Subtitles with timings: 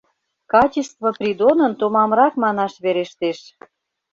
[0.53, 3.39] Качество Придонын томамрак манаш верештеш.